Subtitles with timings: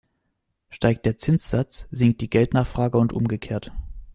[0.71, 3.71] Steigt der Zinssatz, sinkt die Geldnachfrage und umgekehrt.